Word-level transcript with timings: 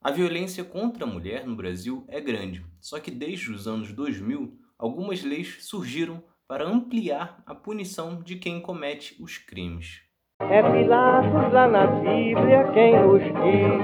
A 0.00 0.12
violência 0.12 0.62
contra 0.62 1.02
a 1.04 1.08
mulher 1.08 1.44
no 1.44 1.56
Brasil 1.56 2.04
é 2.06 2.20
grande, 2.20 2.64
só 2.80 3.00
que 3.00 3.10
desde 3.10 3.50
os 3.50 3.66
anos 3.66 3.92
2000, 3.92 4.56
algumas 4.78 5.24
leis 5.24 5.66
surgiram 5.66 6.22
para 6.46 6.64
ampliar 6.64 7.42
a 7.44 7.52
punição 7.52 8.22
de 8.22 8.36
quem 8.36 8.60
comete 8.60 9.20
os 9.20 9.38
crimes. 9.38 10.00
É 10.40 10.62
Pilatos 10.62 11.52
lá 11.52 11.66
na 11.66 11.88
Bíblia 11.88 12.70
quem 12.72 12.92
nos 12.96 13.22
diz, 13.24 13.74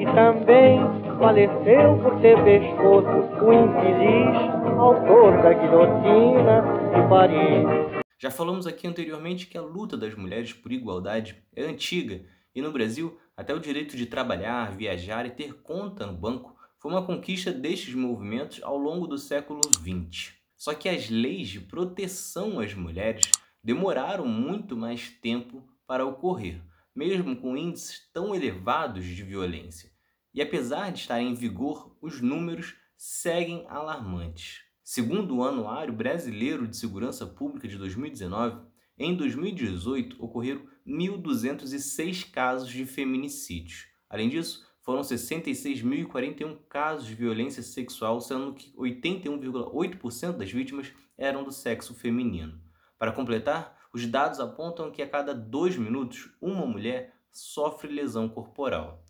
e 0.00 0.06
também 0.14 0.80
faleceu 1.18 1.98
por 2.02 2.18
ter 2.22 2.42
pescoço 2.42 3.44
o 3.44 3.52
infeliz 3.52 4.34
autor 4.78 5.42
da 5.42 5.52
guilhotina 5.52 6.62
de 6.94 7.06
Paris. 7.06 8.00
Já 8.18 8.30
falamos 8.30 8.66
aqui 8.66 8.86
anteriormente 8.86 9.46
que 9.46 9.58
a 9.58 9.62
luta 9.62 9.94
das 9.94 10.14
mulheres 10.14 10.54
por 10.54 10.72
igualdade 10.72 11.36
é 11.54 11.64
antiga 11.64 12.24
e 12.54 12.62
no 12.62 12.72
Brasil 12.72 13.18
até 13.40 13.54
o 13.54 13.58
direito 13.58 13.96
de 13.96 14.04
trabalhar, 14.04 14.76
viajar 14.76 15.24
e 15.24 15.30
ter 15.30 15.62
conta 15.62 16.06
no 16.06 16.12
banco 16.12 16.54
foi 16.78 16.92
uma 16.92 17.06
conquista 17.06 17.50
destes 17.50 17.94
movimentos 17.94 18.62
ao 18.62 18.76
longo 18.76 19.06
do 19.06 19.16
século 19.16 19.62
XX. 19.64 20.34
Só 20.54 20.74
que 20.74 20.90
as 20.90 21.08
leis 21.08 21.48
de 21.48 21.58
proteção 21.58 22.60
às 22.60 22.74
mulheres 22.74 23.30
demoraram 23.64 24.26
muito 24.26 24.76
mais 24.76 25.08
tempo 25.08 25.66
para 25.86 26.04
ocorrer, 26.04 26.60
mesmo 26.94 27.34
com 27.34 27.56
índices 27.56 28.10
tão 28.12 28.34
elevados 28.34 29.06
de 29.06 29.22
violência. 29.22 29.90
E 30.34 30.42
apesar 30.42 30.92
de 30.92 30.98
estarem 30.98 31.30
em 31.30 31.34
vigor, 31.34 31.96
os 32.02 32.20
números 32.20 32.74
seguem 32.94 33.64
alarmantes. 33.70 34.60
Segundo 34.84 35.38
o 35.38 35.44
Anuário 35.44 35.94
Brasileiro 35.94 36.68
de 36.68 36.76
Segurança 36.76 37.26
Pública 37.26 37.66
de 37.66 37.78
2019, 37.78 38.60
em 39.00 39.16
2018 39.16 40.22
ocorreram 40.22 40.62
1.206 40.86 42.30
casos 42.30 42.68
de 42.68 42.84
feminicídios. 42.84 43.86
Além 44.10 44.28
disso, 44.28 44.62
foram 44.82 45.00
66.041 45.00 46.58
casos 46.68 47.06
de 47.06 47.14
violência 47.14 47.62
sexual, 47.62 48.20
sendo 48.20 48.52
que 48.52 48.70
81,8% 48.76 50.36
das 50.36 50.52
vítimas 50.52 50.92
eram 51.16 51.42
do 51.42 51.50
sexo 51.50 51.94
feminino. 51.94 52.60
Para 52.98 53.12
completar, 53.12 53.78
os 53.90 54.06
dados 54.06 54.38
apontam 54.38 54.90
que 54.90 55.00
a 55.00 55.08
cada 55.08 55.34
dois 55.34 55.76
minutos 55.76 56.30
uma 56.38 56.66
mulher 56.66 57.14
sofre 57.32 57.90
lesão 57.90 58.28
corporal. 58.28 59.02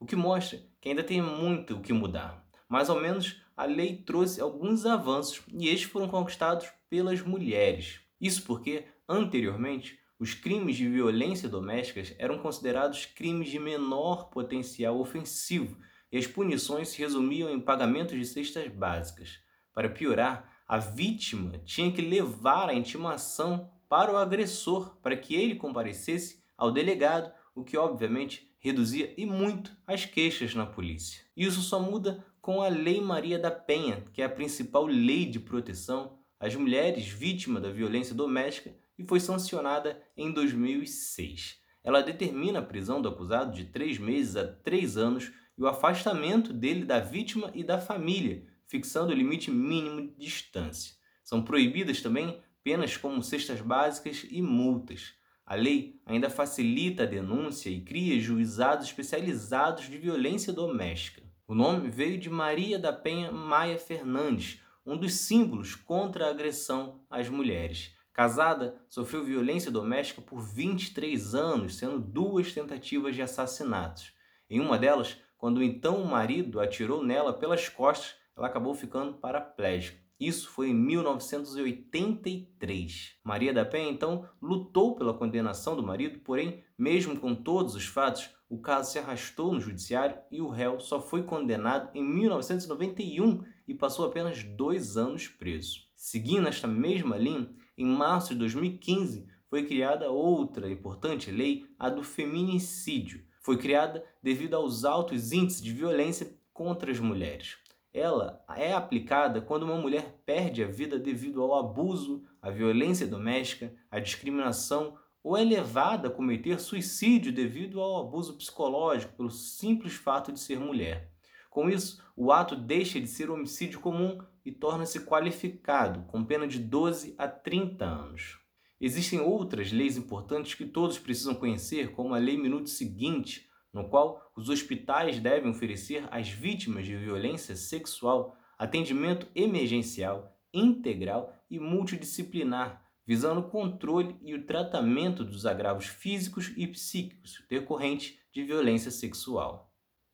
O 0.00 0.06
que 0.06 0.16
mostra 0.16 0.60
que 0.80 0.88
ainda 0.88 1.04
tem 1.04 1.22
muito 1.22 1.76
o 1.76 1.80
que 1.80 1.92
mudar. 1.92 2.44
Mais 2.68 2.88
ou 2.88 3.00
menos, 3.00 3.40
a 3.56 3.64
lei 3.64 3.98
trouxe 3.98 4.40
alguns 4.40 4.84
avanços 4.86 5.42
e 5.52 5.68
estes 5.68 5.88
foram 5.88 6.08
conquistados 6.08 6.68
pelas 6.88 7.22
mulheres. 7.22 8.00
Isso 8.20 8.42
porque, 8.42 8.84
anteriormente, 9.10 9.98
os 10.18 10.34
crimes 10.34 10.76
de 10.76 10.88
violência 10.88 11.48
domésticas 11.48 12.14
eram 12.18 12.38
considerados 12.38 13.06
crimes 13.06 13.50
de 13.50 13.58
menor 13.58 14.30
potencial 14.30 15.00
ofensivo 15.00 15.76
e 16.12 16.18
as 16.18 16.26
punições 16.26 16.90
se 16.90 16.98
resumiam 16.98 17.50
em 17.50 17.58
pagamentos 17.58 18.16
de 18.16 18.24
cestas 18.24 18.68
básicas. 18.68 19.40
Para 19.72 19.88
piorar, 19.88 20.62
a 20.68 20.78
vítima 20.78 21.58
tinha 21.64 21.90
que 21.90 22.00
levar 22.00 22.68
a 22.68 22.74
intimação 22.74 23.70
para 23.88 24.12
o 24.12 24.16
agressor 24.16 24.96
para 25.02 25.16
que 25.16 25.34
ele 25.34 25.56
comparecesse 25.56 26.44
ao 26.56 26.70
delegado, 26.70 27.32
o 27.54 27.64
que 27.64 27.76
obviamente 27.76 28.54
reduzia 28.58 29.12
e 29.16 29.26
muito 29.26 29.76
as 29.86 30.04
queixas 30.04 30.54
na 30.54 30.66
polícia. 30.66 31.22
Isso 31.36 31.62
só 31.62 31.80
muda 31.80 32.24
com 32.40 32.62
a 32.62 32.68
Lei 32.68 33.00
Maria 33.00 33.38
da 33.38 33.50
Penha, 33.50 34.04
que 34.12 34.22
é 34.22 34.26
a 34.26 34.30
principal 34.30 34.86
lei 34.86 35.24
de 35.24 35.40
proteção 35.40 36.18
às 36.38 36.54
mulheres 36.54 37.06
vítimas 37.06 37.62
da 37.62 37.70
violência 37.70 38.14
doméstica 38.14 38.74
e 39.00 39.06
foi 39.06 39.18
sancionada 39.18 40.00
em 40.14 40.30
2006. 40.30 41.58
Ela 41.82 42.02
determina 42.02 42.58
a 42.58 42.62
prisão 42.62 43.00
do 43.00 43.08
acusado 43.08 43.52
de 43.56 43.64
três 43.64 43.98
meses 43.98 44.36
a 44.36 44.46
três 44.46 44.98
anos 44.98 45.32
e 45.56 45.62
o 45.62 45.66
afastamento 45.66 46.52
dele 46.52 46.84
da 46.84 47.00
vítima 47.00 47.50
e 47.54 47.64
da 47.64 47.80
família, 47.80 48.44
fixando 48.66 49.10
o 49.10 49.16
limite 49.16 49.50
mínimo 49.50 50.02
de 50.02 50.14
distância. 50.18 50.94
São 51.24 51.42
proibidas 51.42 52.02
também 52.02 52.42
penas 52.62 52.96
como 52.98 53.22
cestas 53.22 53.62
básicas 53.62 54.26
e 54.30 54.42
multas. 54.42 55.14
A 55.46 55.54
lei 55.54 55.98
ainda 56.04 56.28
facilita 56.28 57.04
a 57.04 57.06
denúncia 57.06 57.70
e 57.70 57.80
cria 57.80 58.20
juizados 58.20 58.86
especializados 58.86 59.88
de 59.88 59.96
violência 59.96 60.52
doméstica. 60.52 61.22
O 61.48 61.54
nome 61.54 61.88
veio 61.88 62.18
de 62.18 62.28
Maria 62.28 62.78
da 62.78 62.92
Penha 62.92 63.32
Maia 63.32 63.78
Fernandes, 63.78 64.60
um 64.84 64.96
dos 64.96 65.14
símbolos 65.14 65.74
contra 65.74 66.26
a 66.26 66.30
agressão 66.30 67.00
às 67.08 67.28
mulheres. 67.28 67.94
Casada, 68.12 68.76
sofreu 68.88 69.24
violência 69.24 69.70
doméstica 69.70 70.20
por 70.20 70.40
23 70.40 71.34
anos, 71.34 71.76
sendo 71.76 71.98
duas 71.98 72.52
tentativas 72.52 73.14
de 73.14 73.22
assassinatos. 73.22 74.12
Em 74.48 74.60
uma 74.60 74.76
delas, 74.76 75.16
quando 75.38 75.58
o 75.58 75.62
então 75.62 76.02
marido 76.04 76.60
atirou 76.60 77.04
nela 77.04 77.32
pelas 77.32 77.68
costas, 77.68 78.16
ela 78.36 78.48
acabou 78.48 78.74
ficando 78.74 79.14
paraplégica. 79.14 80.00
Isso 80.20 80.48
foi 80.50 80.68
em 80.68 80.74
1983. 80.74 83.16
Maria 83.24 83.54
da 83.54 83.64
Penha 83.64 83.90
então 83.90 84.28
lutou 84.42 84.94
pela 84.94 85.14
condenação 85.14 85.74
do 85.74 85.82
marido, 85.82 86.18
porém, 86.18 86.62
mesmo 86.76 87.18
com 87.18 87.34
todos 87.34 87.74
os 87.74 87.86
fatos, 87.86 88.28
o 88.46 88.58
caso 88.58 88.92
se 88.92 88.98
arrastou 88.98 89.54
no 89.54 89.60
judiciário 89.60 90.18
e 90.30 90.42
o 90.42 90.48
réu 90.48 90.78
só 90.78 91.00
foi 91.00 91.22
condenado 91.22 91.88
em 91.94 92.04
1991 92.04 93.42
e 93.66 93.74
passou 93.74 94.04
apenas 94.04 94.42
dois 94.42 94.98
anos 94.98 95.26
preso. 95.26 95.88
Seguindo 95.96 96.48
esta 96.48 96.66
mesma 96.66 97.16
linha, 97.16 97.48
em 97.82 97.86
março 97.86 98.34
de 98.34 98.38
2015 98.40 99.26
foi 99.48 99.66
criada 99.66 100.10
outra 100.10 100.70
importante 100.70 101.30
lei, 101.30 101.66
a 101.78 101.88
do 101.88 102.04
feminicídio. 102.04 103.24
Foi 103.40 103.56
criada 103.56 104.04
devido 104.22 104.54
aos 104.54 104.84
altos 104.84 105.32
índices 105.32 105.62
de 105.62 105.72
violência 105.72 106.38
contra 106.52 106.90
as 106.90 107.00
mulheres. 107.00 107.56
Ela 107.92 108.44
é 108.56 108.72
aplicada 108.72 109.40
quando 109.40 109.64
uma 109.64 109.76
mulher 109.76 110.20
perde 110.24 110.62
a 110.62 110.68
vida 110.68 110.98
devido 110.98 111.42
ao 111.42 111.58
abuso, 111.58 112.22
à 112.40 112.50
violência 112.50 113.06
doméstica, 113.06 113.74
à 113.90 113.98
discriminação 113.98 114.96
ou 115.22 115.36
é 115.36 115.42
levada 115.42 116.08
a 116.08 116.10
cometer 116.10 116.60
suicídio 116.60 117.32
devido 117.32 117.80
ao 117.80 118.06
abuso 118.06 118.36
psicológico 118.36 119.14
pelo 119.14 119.30
simples 119.30 119.94
fato 119.94 120.30
de 120.30 120.38
ser 120.38 120.60
mulher. 120.60 121.10
Com 121.50 121.68
isso, 121.68 122.00
o 122.16 122.30
ato 122.30 122.54
deixa 122.54 123.00
de 123.00 123.08
ser 123.08 123.28
homicídio 123.28 123.80
comum 123.80 124.18
e 124.44 124.52
torna-se 124.52 125.00
qualificado, 125.00 126.04
com 126.04 126.24
pena 126.24 126.46
de 126.46 126.60
12 126.60 127.14
a 127.18 127.26
30 127.26 127.84
anos. 127.84 128.38
Existem 128.80 129.20
outras 129.20 129.72
leis 129.72 129.96
importantes 129.96 130.54
que 130.54 130.64
todos 130.64 130.98
precisam 130.98 131.34
conhecer, 131.34 131.90
como 131.90 132.14
a 132.14 132.18
Lei 132.18 132.38
Minuto 132.38 132.70
Seguinte, 132.70 133.50
no 133.72 133.88
qual 133.88 134.32
os 134.34 134.48
hospitais 134.48 135.18
devem 135.18 135.50
oferecer 135.50 136.08
às 136.10 136.28
vítimas 136.28 136.86
de 136.86 136.96
violência 136.96 137.54
sexual 137.56 138.36
atendimento 138.56 139.26
emergencial, 139.34 140.36
integral 140.52 141.34
e 141.50 141.58
multidisciplinar, 141.58 142.84
visando 143.06 143.40
o 143.40 143.50
controle 143.50 144.16
e 144.22 144.34
o 144.34 144.44
tratamento 144.44 145.24
dos 145.24 145.46
agravos 145.46 145.86
físicos 145.86 146.52
e 146.56 146.66
psíquicos 146.66 147.42
decorrentes 147.48 148.18
de 148.32 148.44
violência 148.44 148.90
sexual. 148.90 149.69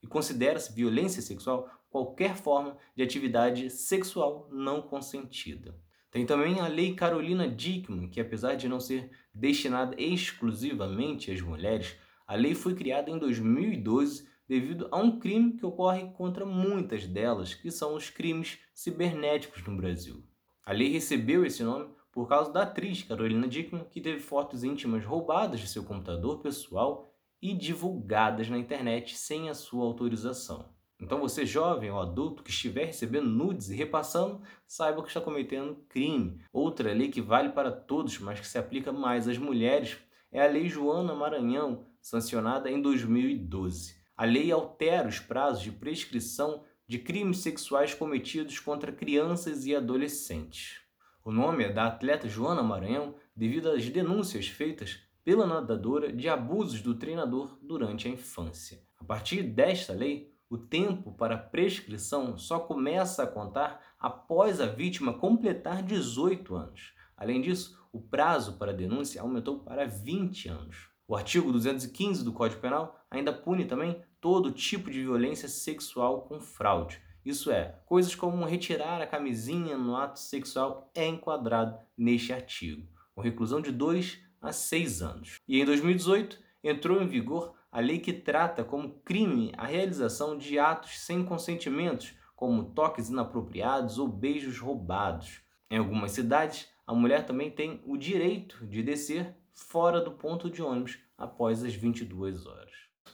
E 0.06 0.08
considera-se 0.08 0.72
violência 0.72 1.20
sexual 1.20 1.68
qualquer 1.90 2.36
forma 2.36 2.76
de 2.94 3.02
atividade 3.02 3.70
sexual 3.70 4.48
não 4.52 4.80
consentida. 4.80 5.74
Tem 6.12 6.24
também 6.24 6.60
a 6.60 6.68
Lei 6.68 6.94
Carolina 6.94 7.48
Dickmann, 7.48 8.08
que 8.08 8.20
apesar 8.20 8.54
de 8.54 8.68
não 8.68 8.78
ser 8.78 9.10
destinada 9.34 10.00
exclusivamente 10.00 11.32
às 11.32 11.40
mulheres, 11.40 11.96
a 12.24 12.36
lei 12.36 12.54
foi 12.54 12.76
criada 12.76 13.10
em 13.10 13.18
2012 13.18 14.28
devido 14.48 14.86
a 14.92 14.96
um 14.96 15.18
crime 15.18 15.54
que 15.54 15.66
ocorre 15.66 16.08
contra 16.12 16.46
muitas 16.46 17.04
delas, 17.04 17.52
que 17.52 17.70
são 17.72 17.96
os 17.96 18.08
crimes 18.08 18.60
cibernéticos 18.72 19.66
no 19.66 19.76
Brasil. 19.76 20.22
A 20.64 20.72
lei 20.72 20.88
recebeu 20.88 21.44
esse 21.44 21.64
nome 21.64 21.90
por 22.12 22.28
causa 22.28 22.52
da 22.52 22.62
atriz 22.62 23.02
Carolina 23.02 23.48
Dickmann, 23.48 23.86
que 23.90 24.00
teve 24.00 24.20
fotos 24.20 24.62
íntimas 24.62 25.04
roubadas 25.04 25.58
de 25.58 25.66
seu 25.66 25.82
computador 25.82 26.38
pessoal 26.38 27.12
e 27.40 27.54
divulgadas 27.54 28.48
na 28.48 28.58
internet 28.58 29.16
sem 29.16 29.48
a 29.48 29.54
sua 29.54 29.84
autorização. 29.84 30.74
Então 31.00 31.20
você 31.20 31.44
jovem 31.44 31.90
ou 31.90 32.00
adulto 32.00 32.42
que 32.42 32.50
estiver 32.50 32.86
recebendo 32.86 33.28
nudes 33.28 33.68
e 33.68 33.74
repassando, 33.74 34.40
saiba 34.66 35.02
que 35.02 35.08
está 35.08 35.20
cometendo 35.20 35.84
crime. 35.88 36.40
Outra 36.52 36.92
lei 36.92 37.08
que 37.08 37.20
vale 37.20 37.50
para 37.50 37.70
todos, 37.70 38.18
mas 38.18 38.40
que 38.40 38.46
se 38.46 38.56
aplica 38.56 38.92
mais 38.92 39.28
às 39.28 39.36
mulheres, 39.36 39.98
é 40.32 40.42
a 40.42 40.48
Lei 40.48 40.68
Joana 40.68 41.14
Maranhão, 41.14 41.86
sancionada 42.00 42.70
em 42.70 42.80
2012. 42.80 43.94
A 44.16 44.24
lei 44.24 44.50
altera 44.50 45.08
os 45.08 45.18
prazos 45.18 45.62
de 45.62 45.70
prescrição 45.70 46.64
de 46.88 46.98
crimes 46.98 47.38
sexuais 47.38 47.92
cometidos 47.92 48.58
contra 48.58 48.92
crianças 48.92 49.66
e 49.66 49.76
adolescentes. 49.76 50.80
O 51.24 51.32
nome 51.32 51.64
é 51.64 51.72
da 51.72 51.86
atleta 51.86 52.28
Joana 52.28 52.62
Maranhão 52.62 53.14
devido 53.34 53.68
às 53.68 53.88
denúncias 53.88 54.46
feitas 54.46 55.00
pela 55.26 55.44
nadadora 55.44 56.12
de 56.12 56.28
abusos 56.28 56.80
do 56.80 56.94
treinador 56.94 57.58
durante 57.60 58.06
a 58.06 58.10
infância. 58.12 58.80
A 58.96 59.02
partir 59.02 59.42
desta 59.42 59.92
lei, 59.92 60.32
o 60.48 60.56
tempo 60.56 61.10
para 61.10 61.36
prescrição 61.36 62.38
só 62.38 62.60
começa 62.60 63.24
a 63.24 63.26
contar 63.26 63.80
após 63.98 64.60
a 64.60 64.66
vítima 64.66 65.14
completar 65.14 65.82
18 65.82 66.54
anos. 66.54 66.92
Além 67.16 67.40
disso, 67.40 67.76
o 67.92 68.00
prazo 68.00 68.56
para 68.56 68.72
denúncia 68.72 69.20
aumentou 69.20 69.58
para 69.58 69.84
20 69.84 70.48
anos. 70.48 70.90
O 71.08 71.16
artigo 71.16 71.50
215 71.50 72.22
do 72.22 72.32
Código 72.32 72.60
Penal 72.60 72.96
ainda 73.10 73.32
pune 73.32 73.64
também 73.64 74.00
todo 74.20 74.52
tipo 74.52 74.88
de 74.92 75.02
violência 75.02 75.48
sexual 75.48 76.20
com 76.22 76.38
fraude. 76.38 77.02
Isso 77.24 77.50
é, 77.50 77.80
coisas 77.84 78.14
como 78.14 78.46
retirar 78.46 79.02
a 79.02 79.06
camisinha 79.08 79.76
no 79.76 79.96
ato 79.96 80.20
sexual 80.20 80.88
é 80.94 81.04
enquadrado 81.04 81.80
neste 81.98 82.32
artigo, 82.32 82.86
com 83.12 83.20
reclusão 83.20 83.60
de 83.60 83.72
2 83.72 84.24
a 84.40 84.52
6 84.52 85.02
anos. 85.02 85.40
E 85.46 85.60
em 85.60 85.64
2018 85.64 86.38
entrou 86.62 87.00
em 87.02 87.06
vigor 87.06 87.54
a 87.70 87.80
lei 87.80 87.98
que 87.98 88.12
trata 88.12 88.64
como 88.64 89.00
crime 89.04 89.52
a 89.56 89.66
realização 89.66 90.36
de 90.36 90.58
atos 90.58 91.00
sem 91.00 91.24
consentimentos, 91.24 92.14
como 92.34 92.64
toques 92.64 93.08
inapropriados 93.08 93.98
ou 93.98 94.08
beijos 94.08 94.58
roubados. 94.58 95.40
Em 95.70 95.78
algumas 95.78 96.12
cidades, 96.12 96.68
a 96.86 96.94
mulher 96.94 97.26
também 97.26 97.50
tem 97.50 97.82
o 97.84 97.96
direito 97.96 98.66
de 98.66 98.82
descer 98.82 99.34
fora 99.52 100.00
do 100.00 100.12
ponto 100.12 100.48
de 100.50 100.62
ônibus 100.62 100.98
após 101.18 101.64
as 101.64 101.74
22 101.74 102.46
horas. 102.46 102.72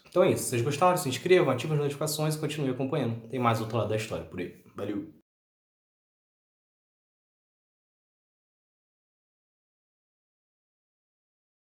Então 0.08 0.22
é 0.22 0.32
isso. 0.32 0.44
Se 0.44 0.50
vocês 0.50 0.62
gostaram, 0.62 0.96
se 0.96 1.08
inscrevam, 1.08 1.52
ativem 1.52 1.76
as 1.76 1.82
notificações 1.82 2.34
e 2.34 2.38
continuem 2.38 2.72
acompanhando. 2.72 3.28
Tem 3.28 3.40
mais 3.40 3.60
outro 3.60 3.78
lado 3.78 3.88
da 3.88 3.96
história 3.96 4.24
por 4.24 4.40
aí. 4.40 4.62
Valeu! 4.76 5.21